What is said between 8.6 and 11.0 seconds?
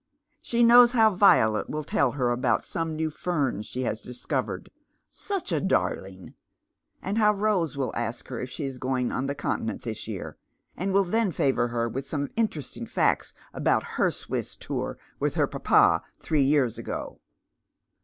is going on the Continent this year, and